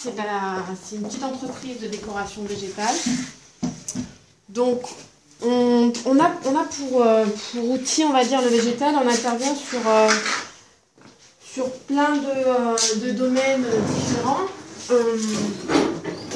[0.00, 2.94] c'est une petite entreprise de décoration végétale.
[4.48, 4.82] Donc,
[5.44, 5.90] on,
[6.20, 7.24] a, pour, euh,
[7.64, 10.08] outil, on va dire, le végétal, on intervient sur, euh,
[11.88, 14.46] plein de, euh, de domaines différents.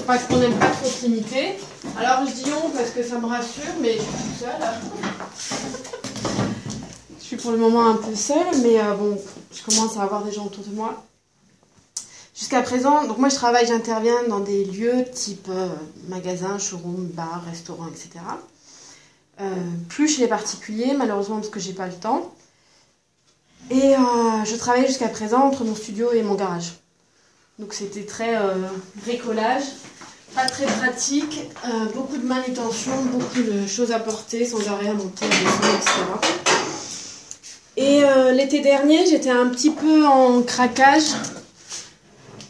[0.06, 1.54] Parce qu'on n'aime pas trop se limiter.
[1.96, 4.62] Alors, je dis on parce que ça me rassure, mais je suis toute seule.
[7.20, 9.16] je suis pour le moment un peu seule, mais bon,
[9.52, 11.04] je commence à avoir des gens autour de moi.
[12.42, 15.68] Jusqu'à présent, donc moi je travaille, j'interviens dans des lieux type euh,
[16.08, 18.18] magasin, showroom, bar, restaurant, etc.
[19.40, 19.44] Euh,
[19.88, 22.34] plus chez les particuliers, malheureusement parce que j'ai pas le temps.
[23.70, 26.72] Et euh, je travaillais jusqu'à présent entre mon studio et mon garage.
[27.60, 28.56] Donc c'était très euh,
[29.06, 29.62] bricolage,
[30.34, 31.42] pas très pratique,
[31.94, 35.92] beaucoup de manutention, beaucoup de choses à porter sans arrêt à monter, à etc.
[37.76, 38.02] Et
[38.34, 41.04] l'été dernier, j'étais un petit peu en craquage.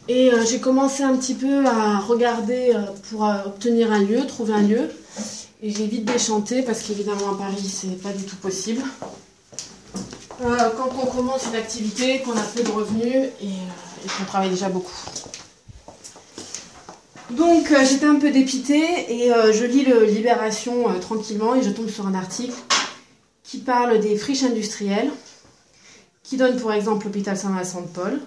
[0.08, 4.26] Et euh, j'ai commencé un petit peu à regarder euh, pour euh, obtenir un lieu,
[4.26, 4.90] trouver un lieu.
[5.62, 8.82] Et j'ai vite déchanté parce qu'évidemment à Paris, c'est pas du tout possible.
[10.40, 14.90] Quand on commence une activité, qu'on a peu de revenus et, qu'on travaille déjà beaucoup.
[17.30, 22.08] Donc j'étais un peu dépitée et je lis le Libération tranquillement et je tombe sur
[22.08, 22.56] un article
[23.44, 25.12] qui parle des friches industrielles,
[26.24, 28.20] qui donne pour exemple l'hôpital Saint-Vincent de Paul.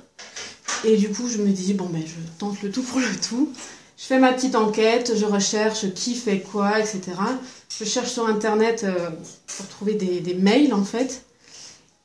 [0.86, 3.52] Et du coup, je me dis, bon, ben, je tente le tout pour le tout.
[3.98, 7.02] Je fais ma petite enquête, je recherche qui fait quoi, etc.
[7.80, 9.10] Je cherche sur Internet euh,
[9.48, 11.24] pour trouver des, mails, en fait.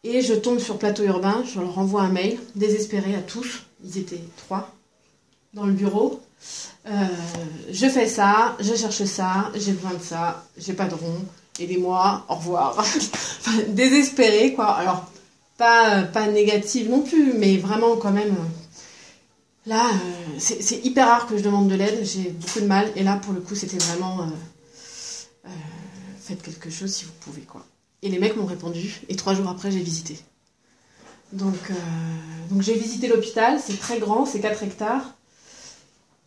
[0.02, 3.64] Et je tombe sur Plateau Urbain, je leur envoie un mail, désespéré à tous.
[3.84, 4.72] Ils étaient trois
[5.52, 6.20] dans le bureau.
[6.86, 7.06] Euh,
[7.70, 11.20] je fais ça, je cherche ça, j'ai besoin de ça, j'ai pas de rond,
[11.58, 12.82] aidez-moi, au revoir.
[13.68, 14.70] Désespéré, quoi.
[14.70, 15.10] Alors,
[15.58, 18.34] pas, pas négative non plus, mais vraiment quand même.
[19.66, 22.90] Là, euh, c'est hyper rare que je demande de l'aide, j'ai beaucoup de mal.
[22.96, 24.22] Et là, pour le coup, c'était vraiment.
[24.22, 24.26] euh,
[25.46, 25.48] euh,
[26.20, 27.64] faites quelque chose si vous pouvez, quoi.
[28.02, 30.18] Et les mecs m'ont répondu, et trois jours après, j'ai visité.
[31.32, 31.70] Donc,
[32.50, 35.14] donc j'ai visité l'hôpital, c'est très grand, c'est 4 hectares.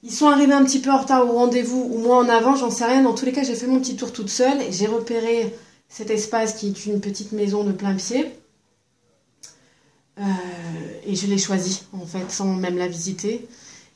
[0.04, 2.70] Ils sont arrivés un petit peu en retard au rendez-vous, ou moins en avant, j'en
[2.70, 3.02] sais rien.
[3.02, 5.56] Dans tous les cas, j'ai fait mon petit tour toute seule, et j'ai repéré
[5.90, 8.32] cet espace qui est une petite maison de plein pied.
[10.20, 10.24] Euh,
[11.08, 13.48] et je l'ai choisi, en fait, sans même la visiter.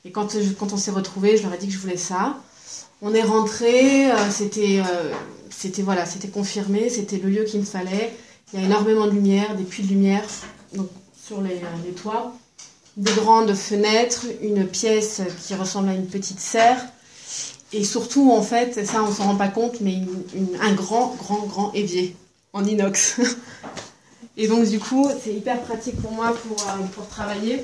[0.05, 2.37] Et quand, je- quand on s'est retrouvés, je leur ai dit que je voulais ça.
[3.01, 5.11] On est rentré, c'était, euh,
[5.49, 8.13] c'était voilà, c'était confirmé, c'était le lieu qu'il me fallait.
[8.53, 10.23] Il y a énormément de lumière, des puits de lumière
[10.73, 10.87] donc,
[11.25, 12.33] sur les, euh, toits,
[12.95, 16.83] des grandes fenêtres, une pièce qui ressemble à une petite serre.
[17.73, 20.01] Et surtout, en fait, ça on s'en rend pas compte, mais
[20.61, 22.15] un grand, grand, grand évier
[22.53, 23.19] en inox.
[24.37, 27.63] Et donc du coup, c'est hyper pratique pour moi pour, euh, pour travailler.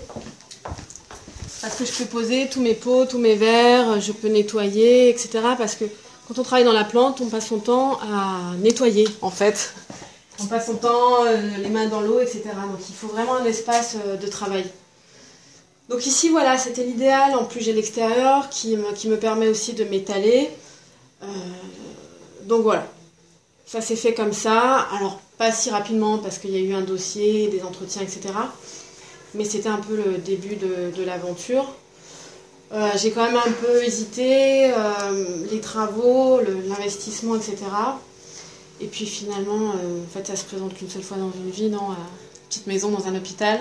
[1.61, 5.29] Parce que je peux poser tous mes pots, tous mes verres, je peux nettoyer, etc.
[5.57, 5.85] Parce que
[6.27, 9.73] quand on travaille dans la plante, on passe son temps à nettoyer, en fait.
[10.41, 12.41] On passe son temps euh, les mains dans l'eau, etc.
[12.69, 14.65] Donc il faut vraiment un espace euh, de travail.
[15.89, 17.35] Donc ici, voilà, c'était l'idéal.
[17.35, 20.49] En plus, j'ai l'extérieur qui, me- qui me permet aussi de m'étaler.
[22.45, 22.85] Donc voilà,
[23.65, 24.87] ça s'est fait comme ça.
[24.97, 28.33] Alors, pas si rapidement parce qu'il y a eu un dossier, des entretiens, etc.
[29.33, 31.75] Mais c'était un peu le début de, l'aventure.
[32.71, 36.39] Euh, j'ai quand même un peu hésité, euh, les travaux,
[36.69, 37.57] l'investissement, etc.
[38.79, 41.67] Et puis finalement, euh, en fait, ça se présente qu'une seule fois dans une vie,
[41.69, 41.95] non euh,
[42.47, 43.59] Petite maison dans un hôpital.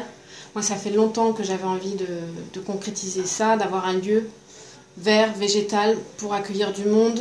[0.54, 2.06] Moi, ça fait longtemps que j'avais envie de,
[2.54, 4.28] de concrétiser ça, d'avoir un lieu
[4.98, 7.20] vert, végétal, pour accueillir du monde,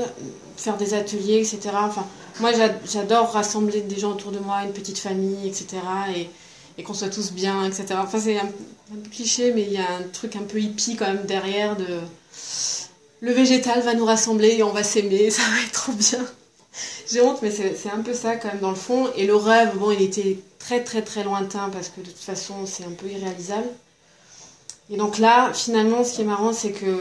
[0.55, 1.72] faire des ateliers, etc.
[1.73, 2.05] Enfin,
[2.41, 5.78] moi, j'a- j'adore rassembler des gens autour de moi, une petite famille, etc.
[6.16, 6.29] Et,
[6.84, 7.85] qu'on soit tous bien, etc.
[8.00, 8.50] Enfin, c'est un,
[9.12, 12.00] cliché, mais il y a un truc un peu hippie quand même derrière de...
[13.22, 16.25] Le végétal va nous rassembler et on va s'aimer, ça va être trop bien.
[17.12, 19.09] J'ai honte, mais c'est c'est un peu ça quand même dans le fond.
[19.16, 22.66] Et le rêve, bon, il était très très très lointain parce que de toute façon,
[22.66, 23.67] c'est un peu irréalisable.
[24.90, 26.97] Et donc là, finalement, ce qui est marrant, c'est que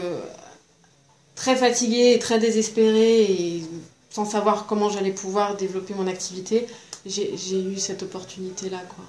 [1.35, 3.63] très fatiguée et très désespérée et
[4.11, 6.67] sans savoir comment j'allais pouvoir développer mon activité,
[7.05, 9.05] j'ai eu cette opportunité-là, quoi.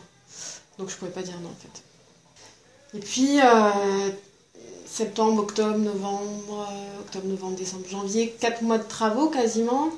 [0.79, 1.83] Donc je pouvais pas dire non, en fait.
[2.95, 4.11] Et puis, euh,
[4.87, 9.91] septembre, octobre, novembre, euh, octobre, novembre, décembre, janvier, quatre mois de travaux quasiment.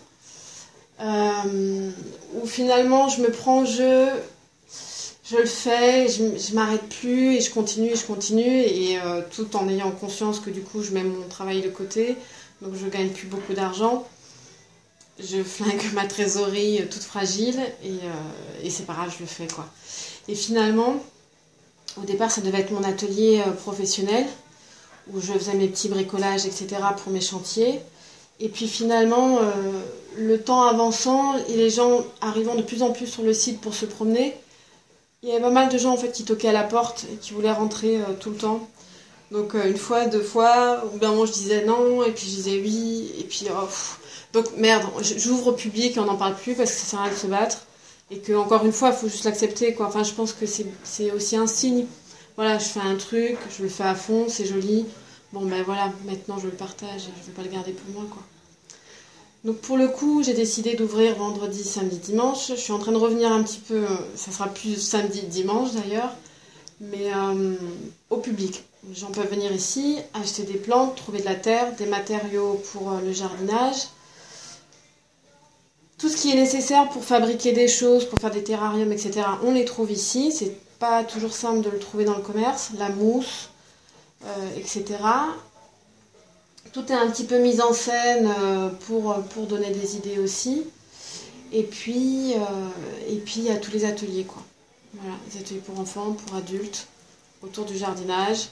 [1.00, 1.90] Euh,
[2.34, 4.06] où finalement je me prends au jeu,
[5.24, 8.98] je le fais, je, je m'arrête plus et je continue et je continue et
[9.32, 12.16] tout en ayant conscience que du coup je mets mon travail de côté,
[12.62, 14.06] donc je gagne plus beaucoup d'argent.
[15.20, 19.46] Je flingue ma trésorerie toute fragile et, euh, et c'est pas grave, je le fais
[19.46, 19.66] quoi.
[20.26, 20.96] Et finalement,
[22.00, 24.26] au départ ça devait être mon atelier euh, professionnel
[25.12, 26.66] où je faisais mes petits bricolages, etc.
[27.02, 27.80] pour mes chantiers.
[28.40, 29.44] Et puis finalement, euh,
[30.16, 33.74] le temps avançant et les gens arrivant de plus en plus sur le site pour
[33.74, 34.34] se promener,
[35.22, 37.16] il y avait pas mal de gens en fait qui toquaient à la porte et
[37.16, 38.68] qui voulaient rentrer tout le temps.
[39.34, 42.36] Donc euh, une fois, deux fois, ou bien moi je disais non, et puis je
[42.36, 43.68] disais oui, et puis oh,
[44.32, 44.84] donc merde,
[45.16, 47.18] j'ouvre au public et on n'en parle plus parce que ça sert à rien de
[47.18, 47.66] se battre.
[48.12, 49.86] Et que encore une fois, il faut juste l'accepter quoi.
[49.86, 51.86] Enfin je pense que c'est aussi un signe.
[52.36, 54.86] Voilà, je fais un truc, je le fais à fond, c'est joli.
[55.32, 57.92] Bon ben voilà, maintenant je le partage et je ne vais pas le garder pour
[57.92, 58.22] moi quoi.
[59.42, 62.50] Donc pour le coup, j'ai décidé d'ouvrir vendredi, samedi, dimanche.
[62.50, 63.84] Je suis en train de revenir un petit peu,
[64.14, 66.12] ça sera plus samedi, dimanche d'ailleurs,
[66.80, 67.56] mais euh,
[68.10, 68.62] au public.
[68.88, 72.92] Les gens peuvent venir ici, acheter des plantes, trouver de la terre, des matériaux pour
[72.92, 73.88] euh, le jardinage.
[75.98, 79.52] Tout ce qui est nécessaire pour fabriquer des choses, pour faire des terrariums, etc., on
[79.52, 80.32] les trouve ici.
[80.32, 82.70] C'est pas toujours simple de le trouver dans le commerce.
[82.78, 83.50] La mousse,
[84.24, 84.98] euh, etc
[86.74, 90.64] tout est un petit peu mis en scène euh, pour, pour donner des idées aussi.
[91.52, 92.34] Et puis,
[93.08, 94.42] il y a tous les ateliers, quoi.
[94.94, 96.88] Voilà, les ateliers pour enfants, pour adultes,
[97.42, 98.48] autour du jardinage,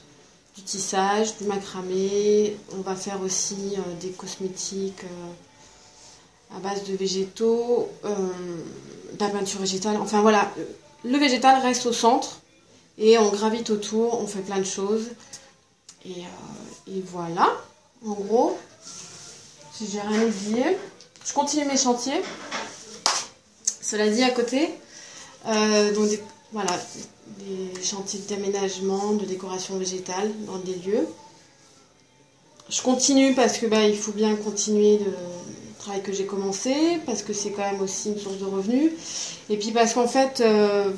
[0.55, 2.57] du tissage, du macramé.
[2.77, 5.03] On va faire aussi euh, des cosmétiques
[6.55, 9.97] à base de végétaux, de la peinture végétale.
[9.99, 10.51] Enfin voilà,
[11.03, 12.41] le végétal reste au centre
[12.97, 15.09] et on gravite autour, on fait plein de choses.
[16.05, 16.23] Et,
[17.07, 17.49] voilà
[18.05, 18.59] en gros,
[19.71, 20.77] si j'ai rien oublié.
[21.25, 22.21] Je continue mes chantiers.
[23.81, 24.71] Cela dit, à côté,
[25.47, 25.93] euh,
[26.53, 26.79] voilà,
[27.39, 31.07] des chantiers d'aménagement, de décoration végétale dans des lieux.
[32.69, 35.13] Je continue parce que bah, il faut bien continuer le
[35.79, 36.73] travail que j'ai commencé,
[37.05, 38.91] parce que c'est quand même aussi une source de revenus.
[39.49, 40.91] Et puis parce qu'en fait, euh,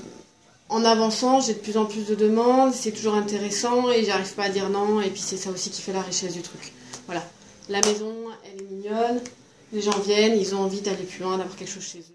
[0.70, 4.44] en avançant, j'ai de plus en plus de demandes, c'est toujours intéressant et j'arrive pas
[4.44, 5.02] à dire non.
[5.02, 6.74] Et puis c'est ça aussi qui fait la richesse du truc.
[7.08, 7.24] Voilà.
[7.70, 8.14] La maison,
[8.44, 9.22] elle est mignonne.
[9.74, 12.14] Les gens viennent, ils ont envie d'aller plus loin, d'avoir quelque chose chez eux.